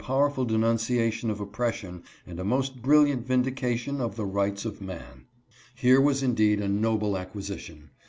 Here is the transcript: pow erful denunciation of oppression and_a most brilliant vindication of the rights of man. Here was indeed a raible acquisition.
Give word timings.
pow 0.03 0.17
erful 0.21 0.47
denunciation 0.47 1.29
of 1.29 1.39
oppression 1.39 2.01
and_a 2.27 2.43
most 2.43 2.81
brilliant 2.81 3.23
vindication 3.23 4.01
of 4.01 4.15
the 4.15 4.25
rights 4.25 4.65
of 4.65 4.81
man. 4.81 5.25
Here 5.75 6.01
was 6.01 6.23
indeed 6.23 6.59
a 6.59 6.67
raible 6.67 7.15
acquisition. 7.19 7.91